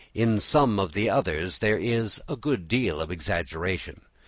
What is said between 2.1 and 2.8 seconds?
a good